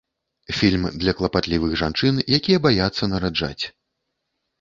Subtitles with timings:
[0.59, 3.63] Фільм для клапатлівых жанчын, якія баяцца нараджаць.